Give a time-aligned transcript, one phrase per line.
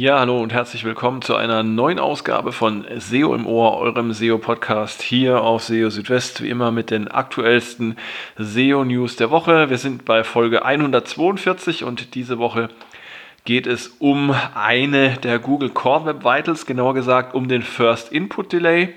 [0.00, 5.02] Ja, hallo und herzlich willkommen zu einer neuen Ausgabe von SEO im Ohr, eurem SEO-Podcast
[5.02, 7.98] hier auf SEO Südwest, wie immer mit den aktuellsten
[8.38, 9.68] SEO-News der Woche.
[9.68, 12.70] Wir sind bei Folge 142 und diese Woche
[13.44, 18.54] geht es um eine der Google Core Web Vitals, genauer gesagt um den First Input
[18.54, 18.94] Delay.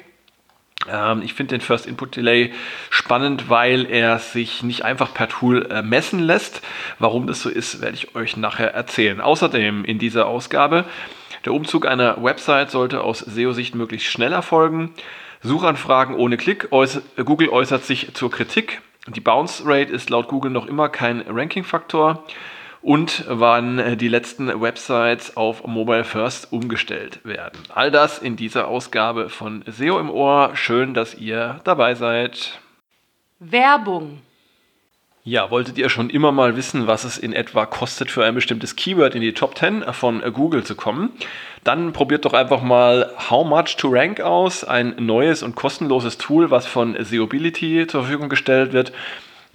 [0.92, 2.54] Ähm, ich finde den First Input Delay
[2.90, 6.62] spannend, weil er sich nicht einfach per Tool äh, messen lässt.
[7.00, 9.22] Warum das so ist, werde ich euch nachher erzählen.
[9.22, 10.86] Außerdem in dieser Ausgabe,
[11.46, 14.94] der Umzug einer Website sollte aus SEO-Sicht möglichst schnell erfolgen.
[15.42, 16.70] Suchanfragen ohne Klick.
[16.70, 18.82] Google äußert sich zur Kritik.
[19.08, 22.24] Die Bounce Rate ist laut Google noch immer kein Ranking-Faktor
[22.84, 27.58] und wann äh, die letzten Websites auf Mobile First umgestellt werden.
[27.74, 30.52] All das in dieser Ausgabe von SEO im Ohr.
[30.56, 32.60] Schön, dass ihr dabei seid.
[33.40, 34.20] Werbung.
[35.26, 38.76] Ja, wolltet ihr schon immer mal wissen, was es in etwa kostet, für ein bestimmtes
[38.76, 41.12] Keyword in die Top 10 von Google zu kommen?
[41.64, 46.52] Dann probiert doch einfach mal How Much to Rank aus, ein neues und kostenloses Tool,
[46.52, 48.92] was von SEObility zur Verfügung gestellt wird.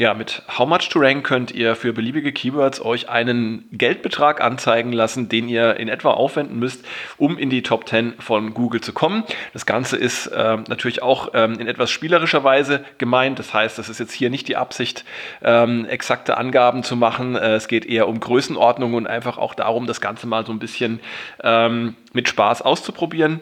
[0.01, 4.93] Ja, mit How Much to Rank könnt ihr für beliebige Keywords euch einen Geldbetrag anzeigen
[4.93, 8.93] lassen, den ihr in etwa aufwenden müsst, um in die Top 10 von Google zu
[8.93, 9.25] kommen.
[9.55, 13.41] Das Ganze ist äh, natürlich auch ähm, in etwas spielerischer Weise gemeint.
[13.41, 15.05] Das heißt, das ist jetzt hier nicht die Absicht,
[15.43, 17.35] ähm, exakte Angaben zu machen.
[17.35, 20.61] Äh, es geht eher um Größenordnung und einfach auch darum, das Ganze mal so ein
[20.61, 21.01] bisschen
[21.43, 23.41] ähm, mit Spaß auszuprobieren.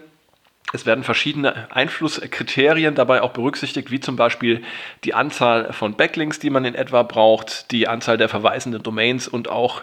[0.72, 4.62] Es werden verschiedene Einflusskriterien dabei auch berücksichtigt, wie zum Beispiel
[5.04, 9.48] die Anzahl von Backlinks, die man in etwa braucht, die Anzahl der verweisenden Domains und
[9.48, 9.82] auch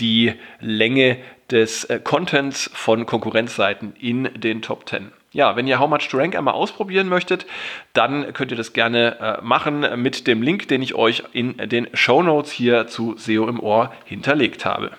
[0.00, 1.18] die Länge
[1.50, 5.12] des äh, Contents von Konkurrenzseiten in den Top 10.
[5.30, 7.46] Ja, wenn ihr How Much to Rank einmal ausprobieren möchtet,
[7.92, 11.88] dann könnt ihr das gerne äh, machen mit dem Link, den ich euch in den
[11.92, 14.92] Show Notes hier zu SEO im Ohr hinterlegt habe.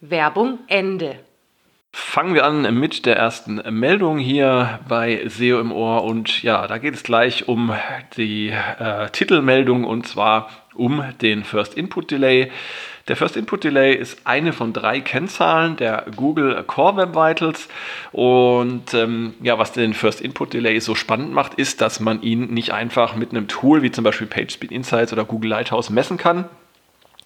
[0.00, 1.18] Werbung Ende.
[1.92, 6.04] Fangen wir an mit der ersten Meldung hier bei SEO im Ohr.
[6.04, 7.72] Und ja, da geht es gleich um
[8.16, 12.52] die äh, Titelmeldung und zwar um den First Input Delay.
[13.08, 17.68] Der First Input Delay ist eine von drei Kennzahlen der Google Core Web Vitals.
[18.12, 22.54] Und ähm, ja, was den First Input Delay so spannend macht, ist, dass man ihn
[22.54, 26.44] nicht einfach mit einem Tool wie zum Beispiel PageSpeed Insights oder Google Lighthouse messen kann,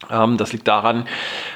[0.08, 1.06] das liegt daran,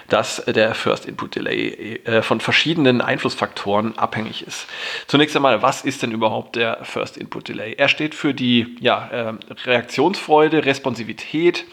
[0.08, 4.66] dass der First Input Delay äh, von verschiedenen Einflussfaktoren abhängig ist.
[5.06, 7.74] Zunächst einmal, was ist denn überhaupt der First Input Delay?
[7.74, 11.64] Er steht für die ja, ähm, Reaktionsfreude, Responsivität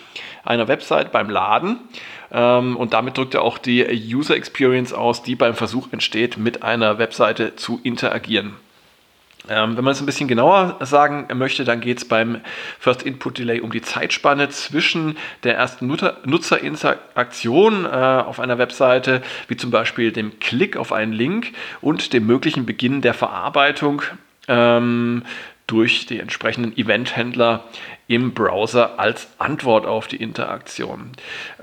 [0.43, 1.79] einer Website beim Laden
[2.31, 3.83] ähm, und damit drückt er auch die
[4.13, 8.55] User Experience aus, die beim Versuch entsteht, mit einer Webseite zu interagieren.
[9.49, 12.41] Ähm, wenn man es ein bisschen genauer sagen möchte, dann geht es beim
[12.79, 19.57] First Input Delay um die Zeitspanne zwischen der ersten Nutzerinteraktion äh, auf einer Webseite, wie
[19.57, 24.01] zum Beispiel dem Klick auf einen Link und dem möglichen Beginn der Verarbeitung.
[24.47, 25.23] Ähm,
[25.67, 27.63] durch die entsprechenden Eventhändler
[28.07, 31.11] im Browser als Antwort auf die Interaktion.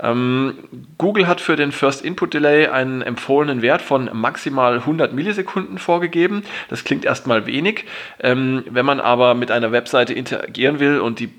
[0.01, 0.55] Ähm,
[0.97, 6.43] Google hat für den First Input Delay einen empfohlenen Wert von maximal 100 Millisekunden vorgegeben.
[6.69, 7.85] Das klingt erstmal wenig.
[8.19, 11.31] Ähm, wenn man aber mit einer Webseite interagieren will und die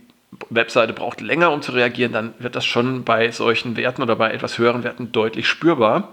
[0.51, 4.31] Webseite braucht länger, um zu reagieren, dann wird das schon bei solchen Werten oder bei
[4.33, 6.09] etwas höheren Werten deutlich spürbar.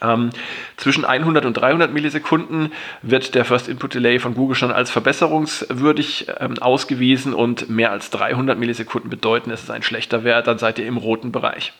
[0.00, 0.30] Ähm,
[0.76, 2.72] zwischen 100 und 300 Millisekunden
[3.02, 8.10] wird der First Input Delay von Google schon als verbesserungswürdig ähm, ausgewiesen und mehr als
[8.10, 11.72] 300 Millisekunden bedeuten, es ist ein schlechter Wert, dann seid ihr im roten Bereich.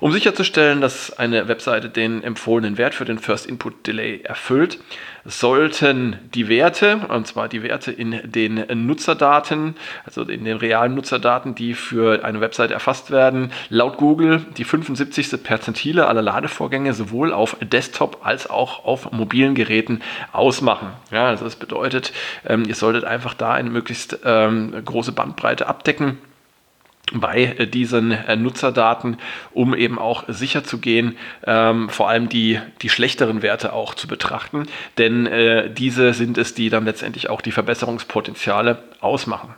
[0.00, 4.78] Um sicherzustellen, dass eine Webseite den empfohlenen Wert für den First Input Delay erfüllt,
[5.26, 11.54] sollten die Werte, und zwar die Werte in den Nutzerdaten, also in den realen Nutzerdaten,
[11.54, 15.42] die für eine Webseite erfasst werden, laut Google die 75.
[15.42, 20.00] Perzentile aller Ladevorgänge sowohl auf Desktop als auch auf mobilen Geräten
[20.32, 20.88] ausmachen.
[21.10, 22.14] Ja, also das bedeutet,
[22.46, 26.16] ähm, ihr solltet einfach da eine möglichst ähm, große Bandbreite abdecken
[27.12, 29.18] bei äh, diesen äh, Nutzerdaten,
[29.52, 31.16] um eben auch sicher zu gehen,
[31.46, 34.66] ähm, vor allem die, die schlechteren Werte auch zu betrachten,
[34.98, 39.54] denn äh, diese sind es, die dann letztendlich auch die Verbesserungspotenziale ausmachen.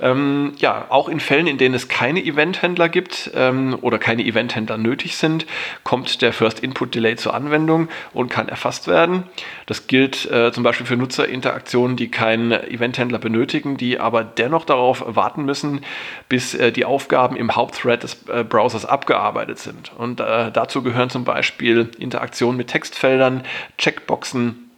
[0.00, 4.78] Ähm, ja, auch in Fällen, in denen es keine Eventhändler gibt ähm, oder keine Eventhändler
[4.78, 5.46] nötig sind,
[5.84, 9.24] kommt der First Input Delay zur Anwendung und kann erfasst werden.
[9.66, 15.04] Das gilt äh, zum Beispiel für Nutzerinteraktionen, die keinen Eventhändler benötigen, die aber dennoch darauf
[15.06, 15.82] warten müssen,
[16.28, 19.92] bis äh, die Aufgaben im Hauptthread des äh, Browsers abgearbeitet sind.
[19.96, 23.42] Und äh, dazu gehören zum Beispiel Interaktionen mit Textfeldern,
[23.78, 24.70] Checkboxen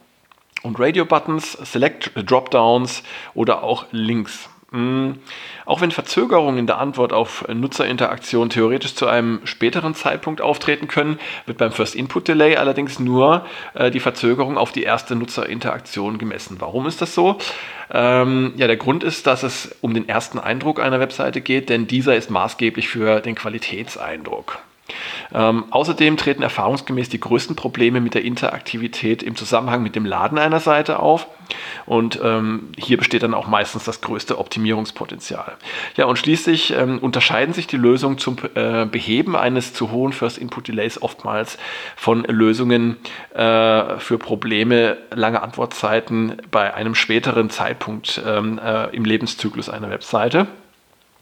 [0.63, 3.03] und Radio-Buttons, Select-Dropdowns
[3.33, 4.49] oder auch Links.
[4.73, 5.19] Hm,
[5.67, 11.19] auch wenn Verzögerungen in der Antwort auf Nutzerinteraktion theoretisch zu einem späteren Zeitpunkt auftreten können,
[11.45, 16.57] wird beim First Input Delay allerdings nur äh, die Verzögerung auf die erste Nutzerinteraktion gemessen.
[16.59, 17.37] Warum ist das so?
[17.91, 21.85] Ähm, ja, der Grund ist, dass es um den ersten Eindruck einer Webseite geht, denn
[21.85, 24.57] dieser ist maßgeblich für den Qualitätseindruck.
[25.33, 30.37] Ähm, außerdem treten erfahrungsgemäß die größten Probleme mit der Interaktivität im Zusammenhang mit dem Laden
[30.37, 31.27] einer Seite auf.
[31.85, 35.53] Und ähm, hier besteht dann auch meistens das größte Optimierungspotenzial.
[35.97, 40.37] Ja, und schließlich ähm, unterscheiden sich die Lösungen zum äh, Beheben eines zu hohen First
[40.37, 41.57] Input Delays oftmals
[41.95, 42.97] von Lösungen
[43.33, 50.47] äh, für Probleme lange Antwortzeiten bei einem späteren Zeitpunkt ähm, äh, im Lebenszyklus einer Webseite.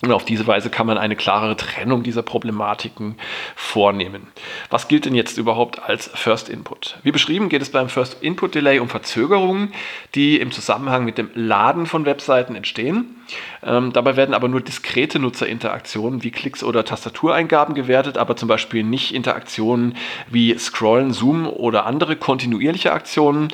[0.01, 3.15] Und auf diese Weise kann man eine klarere Trennung dieser Problematiken
[3.55, 4.27] vornehmen.
[4.71, 6.97] Was gilt denn jetzt überhaupt als First Input?
[7.03, 9.73] Wie beschrieben geht es beim First Input Delay um Verzögerungen,
[10.15, 13.15] die im Zusammenhang mit dem Laden von Webseiten entstehen.
[13.63, 18.83] Ähm, dabei werden aber nur diskrete Nutzerinteraktionen wie Klicks oder Tastatureingaben gewertet, aber zum Beispiel
[18.83, 19.95] nicht Interaktionen
[20.29, 23.49] wie Scrollen, Zoomen oder andere kontinuierliche Aktionen,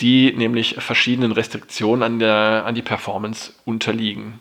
[0.00, 4.40] die nämlich verschiedenen Restriktionen an, der, an die Performance unterliegen.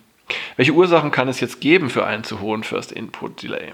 [0.55, 3.73] Welche Ursachen kann es jetzt geben für einen zu hohen First Input Delay?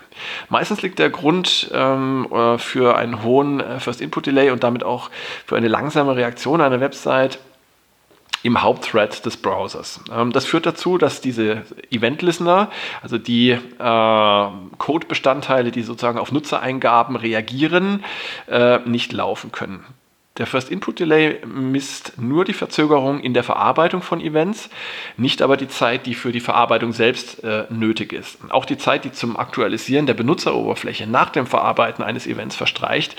[0.49, 4.83] Meistens liegt der Grund ähm, äh, für einen hohen äh, First Input Delay und damit
[4.83, 5.09] auch
[5.45, 7.39] für eine langsame Reaktion einer Website
[8.43, 10.01] im Hauptthread des Browsers.
[10.11, 12.69] Ähm, das führt dazu, dass diese Event Listener,
[13.01, 18.03] also die äh, Codebestandteile, die sozusagen auf Nutzereingaben reagieren,
[18.47, 19.85] äh, nicht laufen können.
[20.41, 24.71] Der First Input Delay misst nur die Verzögerung in der Verarbeitung von Events,
[25.15, 28.39] nicht aber die Zeit, die für die Verarbeitung selbst äh, nötig ist.
[28.49, 33.15] Auch die Zeit, die zum Aktualisieren der Benutzeroberfläche nach dem Verarbeiten eines Events verstreicht,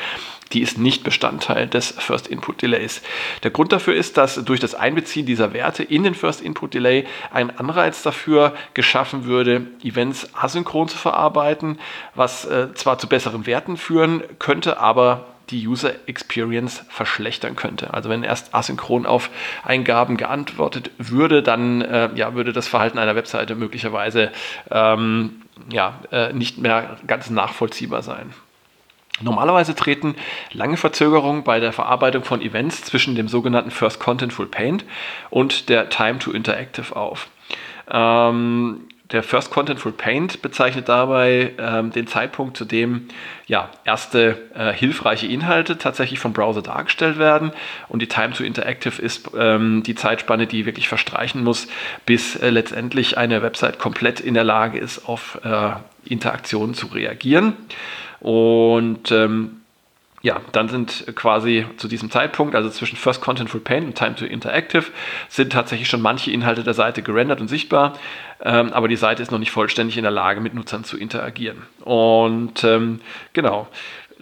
[0.53, 3.03] die ist nicht Bestandteil des First Input Delays.
[3.45, 7.05] Der Grund dafür ist, dass durch das Einbeziehen dieser Werte in den First Input Delay
[7.33, 11.79] ein Anreiz dafür geschaffen würde, Events asynchron zu verarbeiten,
[12.17, 17.93] was äh, zwar zu besseren Werten führen könnte, aber die User Experience verschlechtern könnte.
[17.95, 19.31] Also wenn erst asynchron auf
[19.65, 24.31] Eingaben geantwortet würde, dann äh, ja, würde das Verhalten einer Webseite möglicherweise
[24.71, 28.33] ähm, ja, äh, nicht mehr ganz nachvollziehbar sein.
[29.21, 30.17] Normalerweise treten
[30.53, 34.85] lange Verzögerungen bei der Verarbeitung von Events zwischen dem sogenannten First Contentful Paint
[35.31, 37.29] und der Time to Interactive auf.
[37.91, 43.09] Ähm, der First Contentful Paint bezeichnet dabei ähm, den Zeitpunkt, zu dem
[43.47, 47.53] ja, erste äh, hilfreiche Inhalte tatsächlich vom Browser dargestellt werden.
[47.89, 51.69] Und die Time to Interactive ist ähm, die Zeitspanne, die wirklich verstreichen muss,
[52.07, 55.73] bis äh, letztendlich eine Website komplett in der Lage ist, auf äh,
[56.05, 57.55] Interaktionen zu reagieren.
[58.21, 59.62] Und ähm,
[60.23, 64.25] ja, dann sind quasi zu diesem Zeitpunkt, also zwischen First Contentful Paint und Time to
[64.25, 64.85] Interactive,
[65.29, 67.99] sind tatsächlich schon manche Inhalte der Seite gerendert und sichtbar,
[68.41, 71.63] ähm, aber die Seite ist noch nicht vollständig in der Lage, mit Nutzern zu interagieren.
[71.81, 73.01] Und ähm,
[73.33, 73.69] genau,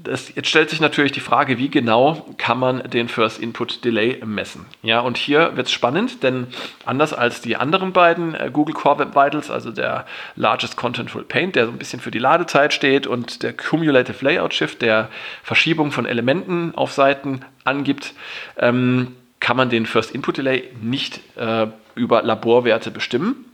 [0.03, 4.21] das, jetzt stellt sich natürlich die Frage, wie genau kann man den First Input Delay
[4.25, 4.67] messen?
[4.83, 6.47] Ja, und hier wird es spannend, denn
[6.85, 10.07] anders als die anderen beiden äh, Google Core Web Vitals, also der
[10.37, 14.55] Largest Contentful Paint, der so ein bisschen für die Ladezeit steht, und der Cumulative Layout
[14.55, 15.09] Shift, der
[15.43, 18.15] Verschiebung von Elementen auf Seiten angibt,
[18.59, 23.47] ähm, kann man den First Input Delay nicht äh, über Laborwerte bestimmen.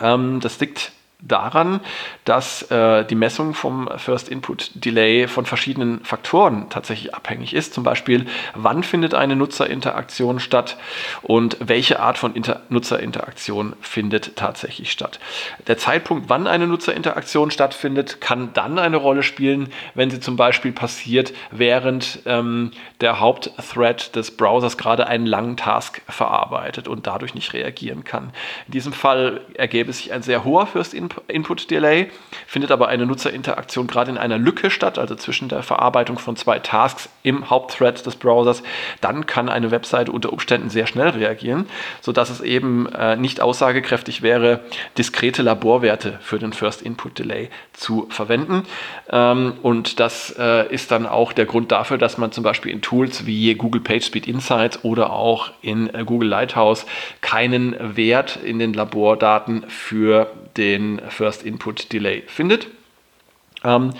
[0.00, 1.80] Ähm, das liegt daran,
[2.24, 7.74] dass äh, die Messung vom First Input Delay von verschiedenen Faktoren tatsächlich abhängig ist.
[7.74, 10.76] Zum Beispiel, wann findet eine Nutzerinteraktion statt
[11.22, 15.20] und welche Art von Inter Nutzerinteraktion findet tatsächlich statt.
[15.66, 20.72] Der Zeitpunkt, wann eine Nutzerinteraktion stattfindet, kann dann eine Rolle spielen, wenn sie zum Beispiel
[20.72, 27.52] passiert, während ähm, der Hauptthread des Browsers gerade einen langen Task verarbeitet und dadurch nicht
[27.52, 28.32] reagieren kann.
[28.66, 32.10] In diesem Fall ergäbe sich ein sehr hoher First Input Input Delay,
[32.46, 36.58] findet aber eine Nutzerinteraktion gerade in einer Lücke statt, also zwischen der Verarbeitung von zwei
[36.58, 38.62] Tasks im Hauptthread des Browsers,
[39.00, 41.66] dann kann eine Webseite unter Umständen sehr schnell reagieren,
[42.00, 44.60] sodass es eben äh, nicht aussagekräftig wäre,
[44.98, 48.64] diskrete Laborwerte für den First Input Delay zu verwenden.
[49.10, 52.82] Ähm, und das äh, ist dann auch der Grund dafür, dass man zum Beispiel in
[52.82, 56.86] Tools wie Google PageSpeed Insights oder auch in äh, Google Lighthouse
[57.20, 62.68] keinen Wert in den Labordaten für den First Input Delay findet.
[63.64, 63.92] Ähm,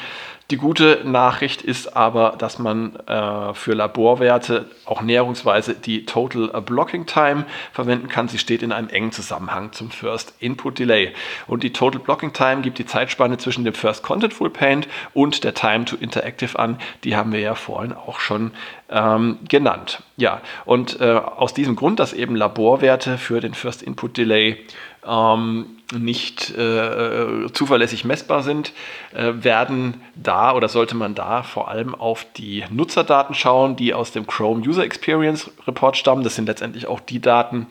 [0.51, 7.07] die gute Nachricht ist aber, dass man äh, für Laborwerte auch näherungsweise die Total Blocking
[7.07, 8.27] Time verwenden kann.
[8.27, 11.13] Sie steht in einem engen Zusammenhang zum First Input Delay.
[11.47, 15.55] Und die Total Blocking Time gibt die Zeitspanne zwischen dem First Contentful Paint und der
[15.55, 16.81] Time to Interactive an.
[17.05, 18.51] Die haben wir ja vorhin auch schon
[18.91, 20.03] ähm, genannt.
[20.17, 24.59] Ja, und äh, aus diesem Grund, dass eben Laborwerte für den First Input Delay
[25.07, 28.73] ähm, nicht äh, zuverlässig messbar sind,
[29.15, 34.13] äh, werden da oder sollte man da vor allem auf die Nutzerdaten schauen, die aus
[34.13, 36.23] dem Chrome User Experience Report stammen.
[36.23, 37.67] Das sind letztendlich auch die Daten,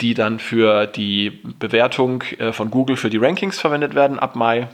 [0.00, 4.68] die dann für die Bewertung äh, von Google für die Rankings verwendet werden ab Mai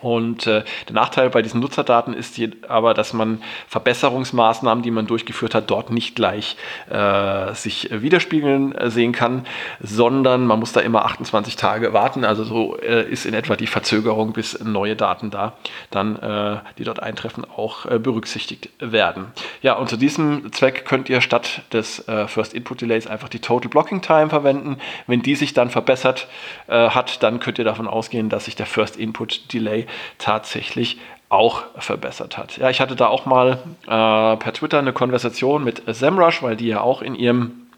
[0.00, 2.38] und äh, der Nachteil bei diesen Nutzerdaten ist
[2.68, 6.56] aber, dass man Verbesserungsmaßnahmen, die man durchgeführt hat, dort nicht gleich
[6.88, 9.44] äh, sich widerspiegeln äh, sehen kann,
[9.80, 12.24] sondern man muss da immer 28 Tage warten.
[12.24, 15.54] Also so äh, ist in etwa die Verzögerung, bis neue Daten da
[15.90, 19.26] dann, äh, die dort eintreffen, auch äh, berücksichtigt werden.
[19.62, 23.68] Ja, und zu diesem Zweck könnt ihr statt des First Input Delays einfach die Total
[23.68, 24.78] Blocking Time verwenden.
[25.06, 26.28] Wenn die sich dann verbessert
[26.68, 29.87] hat, dann könnt ihr davon ausgehen, dass sich der First Input Delay
[30.18, 32.56] tatsächlich auch verbessert hat.
[32.56, 36.68] Ja, ich hatte da auch mal äh, per Twitter eine Konversation mit SEMrush, weil die
[36.68, 37.68] ja auch in ihrem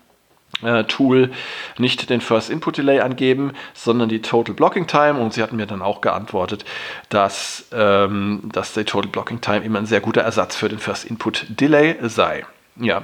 [0.62, 1.30] äh, Tool
[1.78, 5.14] nicht den First Input Delay angeben, sondern die Total Blocking Time.
[5.14, 6.64] Und sie hatten mir dann auch geantwortet,
[7.08, 11.04] dass, ähm, dass die Total Blocking Time immer ein sehr guter Ersatz für den First
[11.04, 12.44] Input Delay sei.
[12.76, 13.02] Ja,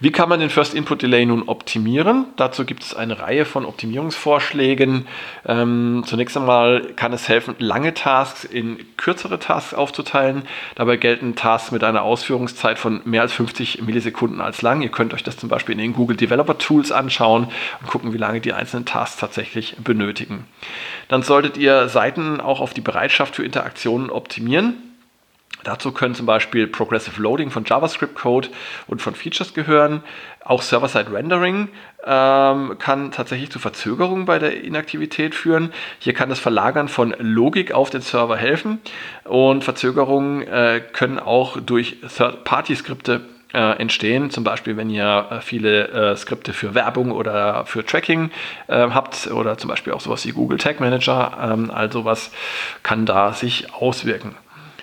[0.00, 2.26] wie kann man den First Input Delay nun optimieren?
[2.36, 5.06] Dazu gibt es eine Reihe von Optimierungsvorschlägen.
[5.46, 10.42] Ähm, zunächst einmal kann es helfen, lange Tasks in kürzere Tasks aufzuteilen.
[10.76, 14.82] Dabei gelten Tasks mit einer Ausführungszeit von mehr als 50 Millisekunden als lang.
[14.82, 17.48] Ihr könnt euch das zum Beispiel in den Google Developer Tools anschauen
[17.80, 20.46] und gucken, wie lange die einzelnen Tasks tatsächlich benötigen.
[21.08, 24.87] Dann solltet ihr Seiten auch auf die Bereitschaft für Interaktionen optimieren.
[25.64, 28.48] Dazu können zum Beispiel Progressive Loading von JavaScript-Code
[28.86, 30.02] und von Features gehören.
[30.44, 31.68] Auch Server-Side-Rendering
[32.06, 35.72] ähm, kann tatsächlich zu Verzögerungen bei der Inaktivität führen.
[35.98, 38.80] Hier kann das Verlagern von Logik auf den Server helfen
[39.24, 44.30] und Verzögerungen äh, können auch durch Third-Party-Skripte äh, entstehen.
[44.30, 48.30] Zum Beispiel, wenn ihr äh, viele äh, Skripte für Werbung oder für Tracking
[48.68, 51.36] äh, habt oder zum Beispiel auch sowas wie Google Tag Manager.
[51.42, 52.30] Ähm, all sowas
[52.82, 54.34] kann da sich auswirken.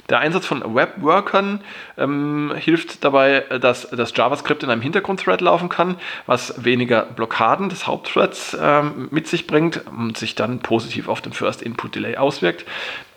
[0.10, 1.62] Der Einsatz von Webworkern
[1.98, 5.96] ähm, hilft dabei, dass das JavaScript in einem Hintergrund-Thread laufen kann,
[6.28, 11.34] was weniger Blockaden des Hauptthreads ähm, mit sich bringt und sich dann positiv auf den
[11.34, 12.66] First Input Delay auswirkt.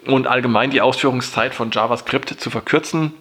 [0.07, 3.13] Und allgemein die Ausführungszeit von JavaScript zu verkürzen,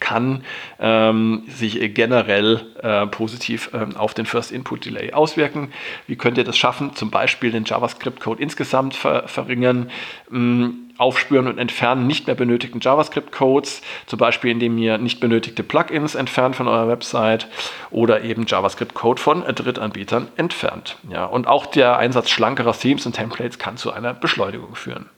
[0.00, 0.44] kann
[0.78, 5.72] ähm, sich generell äh, positiv ähm, auf den First Input Delay auswirken.
[6.06, 6.94] Wie könnt ihr das schaffen?
[6.94, 9.90] Zum Beispiel den JavaScript-Code insgesamt ver verringern,
[10.32, 16.14] ähm, Aufspüren und Entfernen nicht mehr benötigten JavaScript-Codes, zum Beispiel indem ihr nicht benötigte Plugins
[16.14, 17.48] entfernt von eurer Website
[17.90, 20.96] oder eben JavaScript-Code von Drittanbietern entfernt.
[21.10, 25.08] Ja, und auch der Einsatz schlankerer Themes und Templates kann zu einer Beschleunigung führen.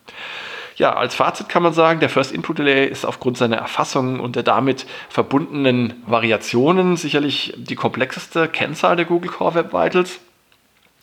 [0.76, 4.36] Ja, als Fazit kann man sagen, der First Input Delay ist aufgrund seiner Erfassung und
[4.36, 10.20] der damit verbundenen Variationen sicherlich die komplexeste Kennzahl der Google Core Web Vitals.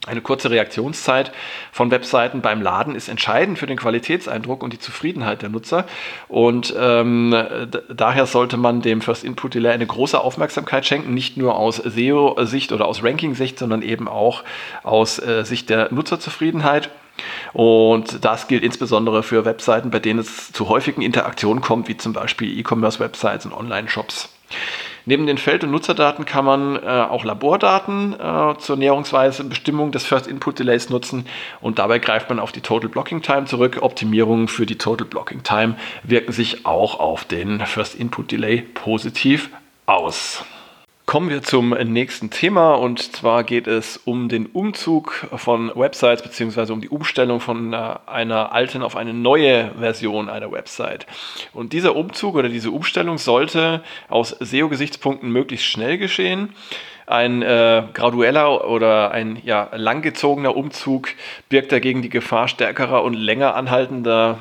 [0.05, 1.31] Eine kurze Reaktionszeit
[1.71, 5.85] von Webseiten beim Laden ist entscheidend für den Qualitätseindruck und die Zufriedenheit der Nutzer.
[6.27, 7.33] Und ähm,
[7.87, 12.73] daher sollte man dem First Input Delay eine große Aufmerksamkeit schenken, nicht nur aus SEO-Sicht
[12.73, 14.43] oder aus Ranking-Sicht, sondern eben auch
[14.83, 16.89] aus äh, Sicht der Nutzerzufriedenheit.
[17.53, 22.11] Und das gilt insbesondere für Webseiten, bei denen es zu häufigen Interaktionen kommt, wie zum
[22.11, 24.29] Beispiel E-Commerce-Websites und Online-Shops.
[25.05, 30.05] Neben den Feld- und Nutzerdaten kann man äh, auch Labordaten äh, zur Näherungsweise Bestimmung des
[30.05, 31.25] First Input Delays nutzen
[31.59, 33.79] und dabei greift man auf die Total Blocking Time zurück.
[33.81, 39.49] Optimierungen für die Total Blocking Time wirken sich auch auf den First Input Delay positiv
[39.85, 40.45] aus.
[41.05, 46.71] Kommen wir zum nächsten Thema und zwar geht es um den Umzug von Websites beziehungsweise
[46.71, 51.05] um die Umstellung von einer alten auf eine neue Version einer Website.
[51.53, 56.55] Und dieser Umzug oder diese Umstellung sollte aus SEO-Gesichtspunkten möglichst schnell geschehen.
[57.05, 61.09] Ein äh, gradueller oder ein ja, langgezogener Umzug
[61.49, 64.39] birgt dagegen die Gefahr stärkerer und länger anhaltender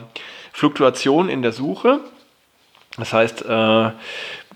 [0.52, 2.00] Fluktuation in der Suche.
[2.98, 3.90] Das heißt, äh,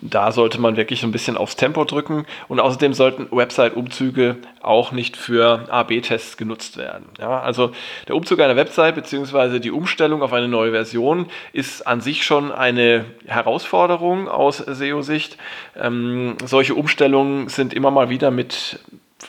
[0.02, 5.16] da sollte man wirklich ein bisschen aufs Tempo drücken und außerdem sollten Website-Umzüge auch nicht
[5.16, 7.06] für A-B-Tests genutzt werden.
[7.18, 7.72] Ja, also
[8.06, 9.58] der Umzug einer Website bzw.
[9.58, 15.38] die Umstellung auf eine neue Version ist an sich schon eine Herausforderung aus SEO-Sicht.
[15.74, 18.80] Ähm, solche Umstellungen sind immer mal wieder mit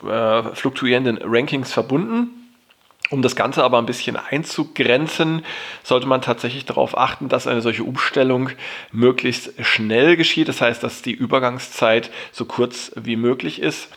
[0.06, 2.47] äh, fluktuierenden Rankings verbunden.
[3.10, 5.46] Um das Ganze aber ein bisschen einzugrenzen,
[5.84, 8.50] sollte man tatsächlich darauf achten, dass eine solche Umstellung
[8.92, 10.50] möglichst schnell geschieht.
[10.50, 13.90] Das heißt, dass die Übergangszeit so kurz wie möglich ist.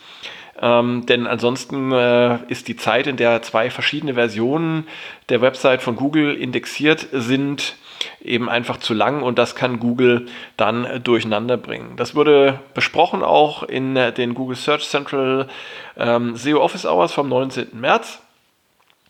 [0.61, 4.87] Ähm, denn ansonsten äh, ist die Zeit, in der zwei verschiedene Versionen
[5.29, 7.75] der Website von Google indexiert sind,
[8.21, 10.27] eben einfach zu lang und das kann Google
[10.57, 11.95] dann durcheinander bringen.
[11.97, 15.47] Das wurde besprochen auch in den Google Search Central
[15.97, 17.79] ähm, SEO Office Hours vom 19.
[17.79, 18.21] März.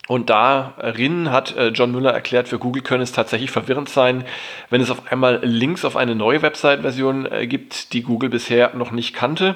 [0.08, 4.26] Und darin hat äh, John Müller erklärt, für Google könne es tatsächlich verwirrend sein,
[4.70, 8.92] wenn es auf einmal Links auf eine neue Website-Version äh, gibt, die Google bisher noch
[8.92, 9.56] nicht kannte.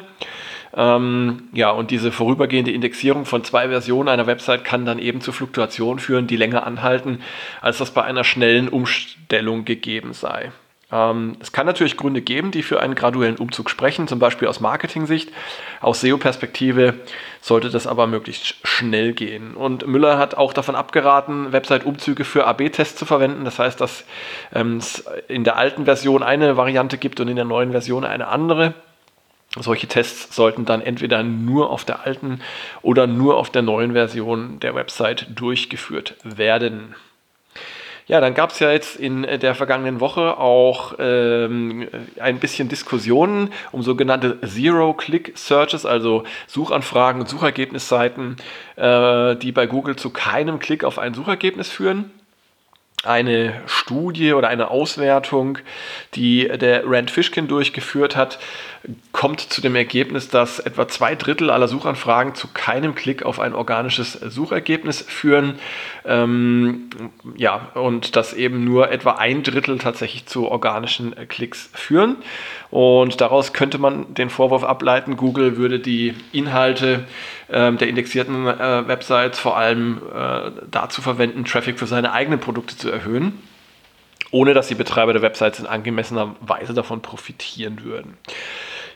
[0.76, 5.32] Ähm, ja, und diese vorübergehende Indexierung von zwei Versionen einer Website kann dann eben zu
[5.32, 7.22] Fluktuationen führen, die länger anhalten,
[7.62, 10.52] als das bei einer schnellen Umstellung gegeben sei.
[10.96, 14.62] Ähm, es kann natürlich Gründe geben, die für einen graduellen Umzug sprechen, zum Beispiel aus
[14.62, 15.32] Marketing-Sicht.
[15.82, 16.94] Aus SEO-Perspektive
[17.42, 19.56] sollte das aber möglichst schnell gehen.
[19.56, 23.44] Und Müller hat auch davon abgeraten, Website-Umzüge für AB-Tests zu verwenden.
[23.44, 24.06] Das heißt, dass
[24.54, 28.28] ähm, es in der alten Version eine Variante gibt und in der neuen Version eine
[28.28, 28.74] andere.
[29.58, 32.42] Solche Tests sollten dann entweder nur auf der alten
[32.82, 36.96] oder nur auf der neuen Version der Website durchgeführt werden.
[38.08, 41.88] Ja, dann gab es ja jetzt in der vergangenen Woche auch ähm,
[42.20, 48.38] ein bisschen Diskussionen um sogenannte Zero-Click-Searches, also Suchanfragen und Suchergebnisseiten,
[48.76, 52.12] äh, die bei Google zu keinem Klick auf ein Suchergebnis führen
[53.08, 55.58] eine Studie oder eine Auswertung,
[56.16, 58.40] die der Rand Fishkin durchgeführt hat,
[59.12, 63.54] kommt zu dem Ergebnis, dass etwa zwei Drittel aller Suchanfragen zu keinem Klick auf ein
[63.54, 65.56] organisches Suchergebnis führen.
[66.06, 66.90] Ähm,
[67.36, 72.18] ja, und dass eben nur etwa ein Drittel tatsächlich zu organischen Klicks führen.
[72.70, 77.06] Und daraus könnte man den Vorwurf ableiten, Google würde die Inhalte
[77.48, 82.78] äh, der indexierten äh, Websites vor allem äh, dazu verwenden, Traffic für seine eigenen Produkte
[82.78, 83.40] zu erhöhen
[84.36, 88.18] ohne dass die Betreiber der Websites in angemessener Weise davon profitieren würden.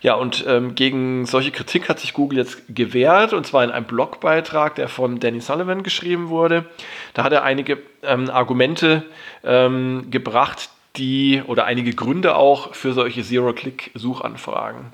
[0.01, 3.85] Ja, und ähm, gegen solche Kritik hat sich Google jetzt gewehrt, und zwar in einem
[3.85, 6.65] Blogbeitrag, der von Danny Sullivan geschrieben wurde.
[7.13, 9.03] Da hat er einige ähm, Argumente
[9.43, 14.93] ähm, gebracht, die oder einige Gründe auch für solche Zero-Click-Suchanfragen.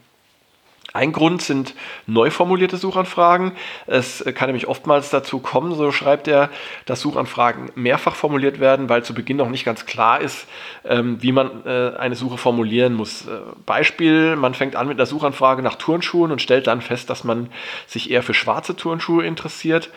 [0.96, 1.76] Ein Grund sind
[2.08, 3.52] neu formulierte Suchanfragen.
[3.86, 6.50] Es kann nämlich oftmals dazu kommen, so schreibt er,
[6.86, 10.48] dass Suchanfragen mehrfach formuliert werden, weil zu Beginn noch nicht ganz klar ist,
[10.86, 13.28] ähm, wie man äh, eine Suche formulieren muss.
[13.28, 17.26] Äh, Beispiel, man fängt an mit einer Suchanfrage nach Turnschuhen und stellt dann fest, dass
[17.26, 17.50] man
[17.88, 19.90] sich eher für schwarze Turnschuhe interessiert.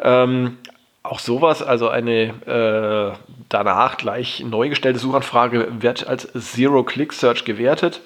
[0.00, 0.56] Ähm,
[1.02, 3.18] auch sowas, also eine äh,
[3.50, 8.00] danach gleich neu gestellte Suchanfrage wird als Zero-Click-Search gewertet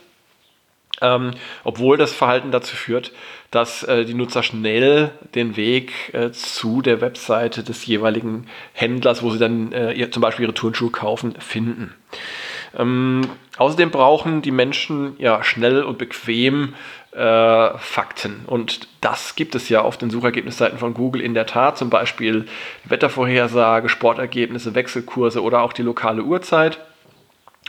[1.00, 1.32] ähm,
[1.64, 3.12] obwohl das Verhalten dazu führt,
[3.50, 9.30] dass äh, die Nutzer schnell den Weg äh, zu der Webseite des jeweiligen Händlers, wo
[9.30, 11.94] sie dann äh, ihr, zum Beispiel ihre Turnschuhe kaufen, finden.
[12.78, 13.22] Ähm,
[13.56, 16.74] außerdem brauchen die Menschen ja schnell und bequem
[17.12, 18.42] äh, Fakten.
[18.46, 22.46] Und das gibt es ja auf den Suchergebnisseiten von Google in der Tat, zum Beispiel
[22.84, 26.78] Wettervorhersage, Sportergebnisse, Wechselkurse oder auch die lokale Uhrzeit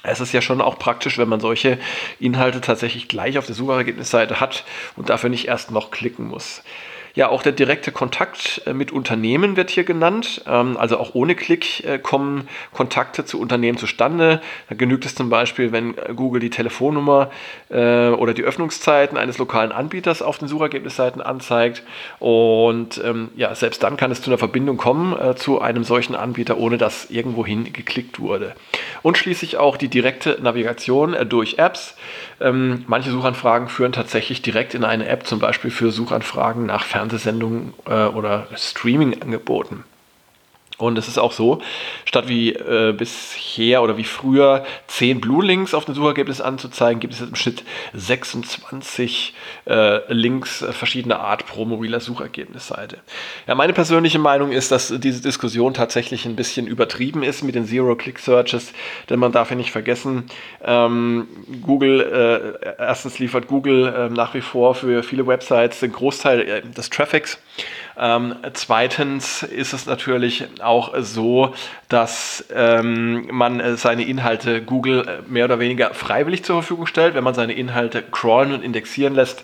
[0.04, 1.78] es ist ja schon auch praktisch, wenn man solche
[2.20, 6.64] Inhalte tatsächlich gleich auf der Suchergebnisseite hat und dafür nicht erst noch klicken muss.
[7.14, 10.44] Ja, auch der direkte Kontakt äh, mit Unternehmen wird hier genannt.
[10.48, 14.42] Ähm, also auch ohne Klick äh, kommen Kontakte zu Unternehmen zustande.
[14.70, 17.30] Da genügt es zum Beispiel, wenn äh, Google die Telefonnummer
[17.70, 21.84] oder die Öffnungszeiten eines lokalen Anbieters auf den Suchergebnisseiten anzeigt.
[22.20, 26.58] Und ähm, ja, selbst dann kann es zu einer Verbindung kommen zu einem solchen Anbieter,
[26.58, 28.56] ohne dass irgendwohin geklickt wurde.
[29.04, 31.96] Und schließlich auch die direkte Navigation durch Apps.
[32.42, 37.74] Ähm, manche Suchanfragen führen tatsächlich direkt in eine App, zum Beispiel für Suchanfragen nach Fernsehsendungen
[37.86, 39.84] äh, oder Streaming-Angeboten.
[40.82, 41.62] Und es ist auch so,
[42.06, 47.14] statt wie äh, bisher oder wie früher 10 Blue Links auf dem Suchergebnis anzuzeigen, gibt
[47.14, 47.64] es jetzt im Schnitt
[47.94, 49.34] 26
[49.68, 52.98] äh, Links äh, verschiedener Art pro mobiler Suchergebnisseite.
[53.48, 57.66] Ja, meine persönliche Meinung ist, dass diese Diskussion tatsächlich ein bisschen übertrieben ist mit den
[57.66, 58.74] Zero-Click-Searches,
[59.10, 60.26] denn man darf ja nicht vergessen,
[60.64, 61.28] ähm,
[61.62, 66.62] Google, äh, erstens liefert Google ähm, nach wie vor für viele Websites den Großteil äh,
[66.62, 67.40] des Traffics
[68.02, 71.54] ähm, zweitens ist es natürlich auch so,
[71.88, 77.14] dass ähm, man äh, seine Inhalte Google äh, mehr oder weniger freiwillig zur Verfügung stellt.
[77.14, 79.44] Wenn man seine Inhalte crawlen und indexieren lässt,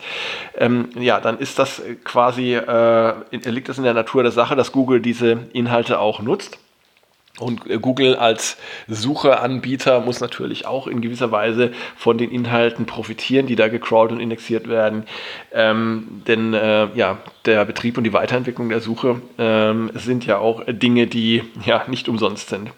[0.57, 4.71] ähm, ja, dann ist das quasi, äh, liegt es in der Natur der Sache, dass
[4.71, 6.57] Google diese Inhalte auch nutzt.
[7.39, 13.45] Und äh, Google als Sucheanbieter muss natürlich auch in gewisser Weise von den Inhalten profitieren,
[13.45, 15.03] die da gecrawlt und indexiert werden.
[15.51, 20.63] Ähm, denn äh, ja, der Betrieb und die Weiterentwicklung der Suche ähm, sind ja auch
[20.67, 22.71] Dinge, die ja nicht umsonst sind.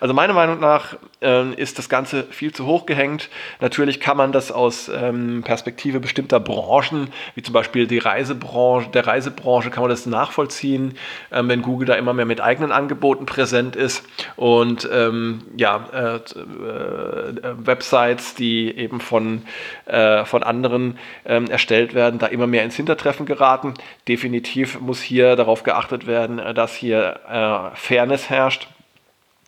[0.00, 3.28] Also meiner Meinung nach äh, ist das Ganze viel zu hoch gehängt.
[3.60, 9.06] Natürlich kann man das aus ähm, Perspektive bestimmter Branchen, wie zum Beispiel die Reisebranche, der
[9.06, 10.94] Reisebranche, kann man das nachvollziehen,
[11.32, 14.04] ähm, wenn Google da immer mehr mit eigenen Angeboten präsent ist
[14.36, 19.42] und ähm, ja, äh, äh, Websites, die eben von,
[19.86, 23.74] äh, von anderen ähm, erstellt werden, da immer mehr ins Hintertreffen geraten.
[24.16, 28.66] Definitiv muss hier darauf geachtet werden, dass hier äh, Fairness herrscht.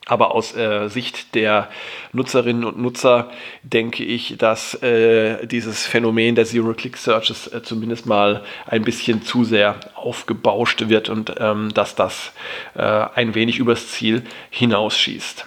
[0.05, 1.69] Aber aus äh, Sicht der
[2.13, 3.31] Nutzerinnen und Nutzer
[3.63, 9.79] denke ich, dass äh, dieses Phänomen der Zero-Click-Searches äh, zumindest mal ein bisschen zu sehr
[9.95, 12.31] aufgebauscht wird und ähm, dass das
[12.75, 15.45] äh, ein wenig übers Ziel hinausschießt.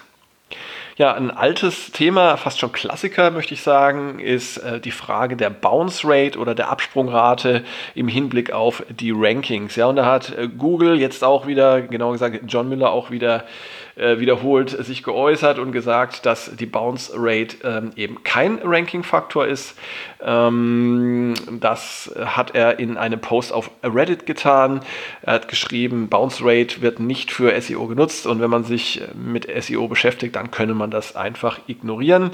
[1.02, 5.50] Ja, ein altes Thema, fast schon Klassiker, möchte ich sagen, ist äh, die Frage der
[5.50, 7.64] Bounce Rate oder der Absprungrate
[7.96, 9.74] im Hinblick auf die Rankings.
[9.74, 13.42] Ja, und da hat äh, Google jetzt auch wieder, genau gesagt, John Miller auch wieder
[13.96, 19.78] äh, wiederholt sich geäußert und gesagt, dass die Bounce Rate ähm, eben kein Ranking-Faktor ist.
[20.24, 24.80] Ähm, das hat er in einem Post auf Reddit getan.
[25.22, 29.48] Er hat geschrieben, Bounce Rate wird nicht für SEO genutzt und wenn man sich mit
[29.62, 32.30] SEO beschäftigt, dann könne man das einfach ignorieren.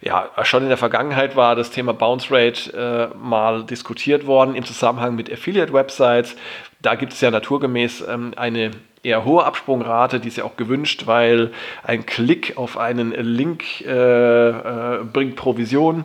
[0.00, 4.64] Ja, schon in der Vergangenheit war das Thema Bounce Rate äh, mal diskutiert worden im
[4.64, 6.36] Zusammenhang mit Affiliate-Websites.
[6.80, 8.70] Da gibt es ja naturgemäß ähm, eine
[9.08, 14.48] eher hohe Absprungrate, die ist ja auch gewünscht, weil ein Klick auf einen Link äh,
[14.48, 16.04] äh, bringt Provision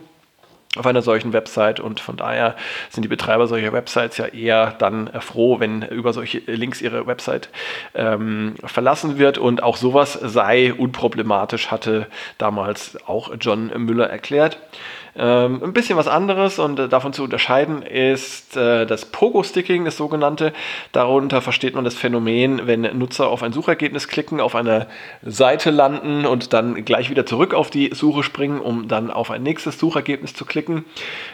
[0.76, 2.56] auf einer solchen Website und von daher
[2.90, 7.48] sind die Betreiber solcher Websites ja eher dann froh, wenn über solche Links ihre Website
[7.94, 14.58] ähm, verlassen wird und auch sowas sei unproblematisch, hatte damals auch John Müller erklärt.
[15.16, 19.96] Ähm, ein bisschen was anderes und äh, davon zu unterscheiden ist äh, das Pogo-Sticking, das
[19.96, 20.52] sogenannte.
[20.90, 24.88] Darunter versteht man das Phänomen, wenn Nutzer auf ein Suchergebnis klicken, auf einer
[25.22, 29.44] Seite landen und dann gleich wieder zurück auf die Suche springen, um dann auf ein
[29.44, 30.84] nächstes Suchergebnis zu klicken.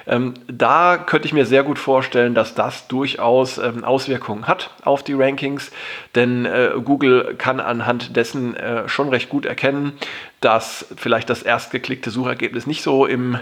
[0.06, 5.02] Ähm, da könnte ich mir sehr gut vorstellen, dass das durchaus ähm, Auswirkungen hat auf
[5.02, 5.70] die Rankings,
[6.14, 9.92] denn äh, Google kann anhand dessen äh, schon recht gut erkennen,
[10.40, 13.38] dass vielleicht das erstgeklickte Suchergebnis nicht so im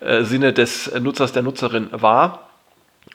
[0.00, 2.48] äh, Sinne des Nutzers, der Nutzerin war.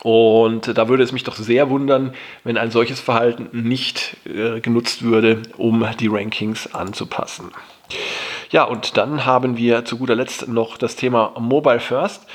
[0.04, 5.04] Und da würde es mich doch sehr wundern, wenn ein solches Verhalten nicht äh, genutzt
[5.04, 7.52] würde, um die Rankings anzupassen.
[8.50, 12.28] Ja, und dann haben wir zu guter Letzt noch das Thema Mobile First.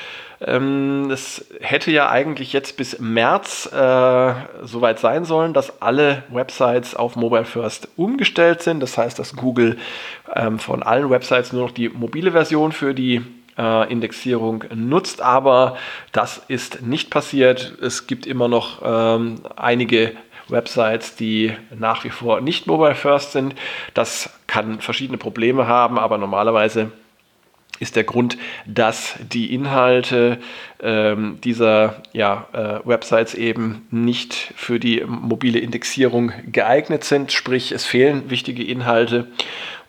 [0.44, 6.94] Ähm, es hätte ja eigentlich jetzt bis März äh, soweit sein sollen, dass alle Websites
[6.94, 8.80] auf Mobile First umgestellt sind.
[8.80, 9.78] Das heißt, dass Google
[10.34, 13.22] ähm, von allen Websites nur noch die mobile Version für die
[13.56, 15.76] äh, Indexierung nutzt, aber
[16.12, 17.76] das ist nicht passiert.
[17.80, 20.12] Es gibt immer noch ähm, einige
[20.48, 23.54] Websites, die nach wie vor nicht mobile first sind.
[23.94, 26.90] Das kann verschiedene Probleme haben, aber normalerweise
[27.80, 30.38] ist der Grund, dass die Inhalte
[30.80, 37.84] ähm, dieser ja, äh, Websites eben nicht für die mobile Indexierung geeignet sind, sprich es
[37.84, 39.26] fehlen wichtige Inhalte.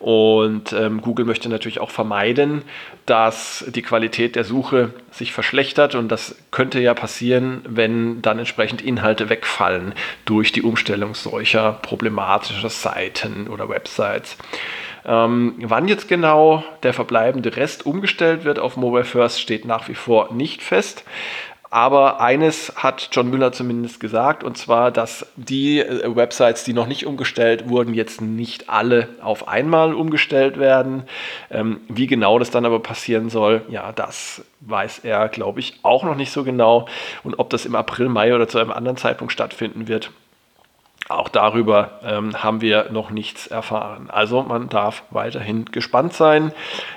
[0.00, 2.62] Und ähm, Google möchte natürlich auch vermeiden,
[3.06, 5.94] dass die Qualität der Suche sich verschlechtert.
[5.94, 9.94] Und das könnte ja passieren, wenn dann entsprechend Inhalte wegfallen
[10.24, 14.36] durch die Umstellung solcher problematischer Seiten oder Websites.
[15.06, 19.94] Ähm, wann jetzt genau der verbleibende Rest umgestellt wird auf Mobile First, steht nach wie
[19.94, 21.04] vor nicht fest.
[21.74, 26.86] Aber eines hat John Müller zumindest gesagt, und zwar, dass die äh, Websites, die noch
[26.86, 31.02] nicht umgestellt wurden, jetzt nicht alle auf einmal umgestellt werden.
[31.50, 36.04] Ähm, wie genau das dann aber passieren soll, ja, das weiß er, glaube ich, auch
[36.04, 36.86] noch nicht so genau.
[37.24, 40.12] Und ob das im April, Mai oder zu einem anderen Zeitpunkt stattfinden wird,
[41.08, 44.08] auch darüber ähm, haben wir noch nichts erfahren.
[44.08, 46.52] Also man darf weiterhin gespannt sein,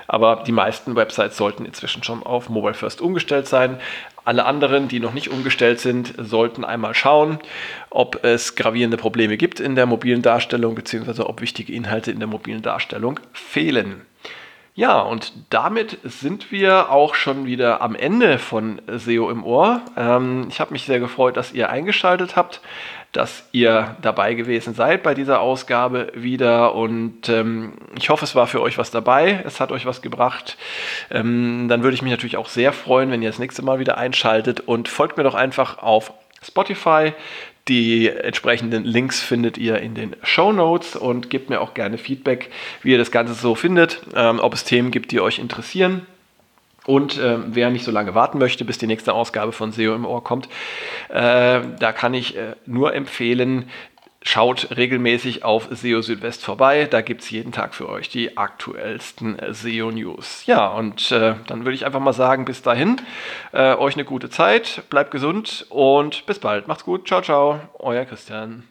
[0.06, 3.78] aber die meisten Websites sollten inzwischen schon auf Mobile First umgestellt sein.
[4.24, 7.38] Alle anderen, die noch nicht umgestellt sind, sollten einmal schauen,
[7.90, 11.22] ob es gravierende Probleme gibt in der mobilen Darstellung bzw.
[11.22, 14.02] ob wichtige Inhalte in der mobilen Darstellung fehlen.
[14.78, 19.82] Ja, und damit sind wir auch schon wieder am Ende von SEO im Ohr.
[19.96, 22.60] Ähm, ich habe mich sehr gefreut, dass ihr eingeschaltet habt
[23.10, 28.46] dass ihr dabei gewesen seid bei dieser Ausgabe wieder und ähm, ich hoffe, es war
[28.46, 30.58] für euch was dabei, es hat euch was gebracht.
[31.10, 33.96] Ähm, dann würde ich mich natürlich auch sehr freuen, wenn ihr das nächste Mal wieder
[33.96, 36.12] einschaltet und folgt mir doch einfach auf
[36.42, 37.14] Spotify.
[37.68, 42.50] Die entsprechenden Links findet ihr in den Show Notes und gebt mir auch gerne Feedback,
[42.82, 46.06] wie ihr das Ganze so findet, ähm, ob es Themen gibt, die euch interessieren.
[46.86, 50.06] Und äh, wer nicht so lange warten möchte, bis die nächste Ausgabe von SEO im
[50.06, 50.48] Ohr kommt,
[51.10, 53.68] äh, da kann ich äh, nur empfehlen,
[54.30, 56.84] Schaut regelmäßig auf SEO Südwest vorbei.
[56.84, 60.44] Da gibt es jeden Tag für euch die aktuellsten SEO-News.
[60.44, 63.00] Ja, und äh, dann würde ich einfach mal sagen, bis dahin,
[63.52, 66.68] äh, euch eine gute Zeit, bleibt gesund und bis bald.
[66.68, 67.08] Macht's gut.
[67.08, 67.58] Ciao, ciao.
[67.78, 68.64] Euer Christian.